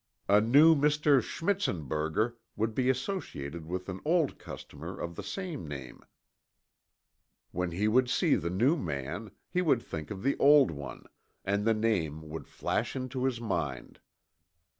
A 0.27 0.41
new 0.41 0.73
Mr. 0.75 1.21
Schmidtzenberger 1.21 2.33
would 2.55 2.73
be 2.73 2.89
associated 2.89 3.67
with 3.67 3.87
an 3.87 4.01
old 4.03 4.39
customer 4.39 4.97
of 4.99 5.13
the 5.15 5.21
same 5.21 5.67
name 5.67 6.01
when 7.51 7.69
he 7.69 7.87
would 7.87 8.09
see 8.09 8.33
the 8.33 8.49
new 8.49 8.75
man, 8.75 9.29
he 9.47 9.61
would 9.61 9.83
think 9.83 10.09
of 10.09 10.23
the 10.23 10.35
old 10.39 10.71
one, 10.71 11.03
and 11.45 11.65
the 11.65 11.75
name 11.75 12.27
would 12.29 12.47
flash 12.47 12.95
into 12.95 13.25
his 13.25 13.39
mind. 13.39 13.99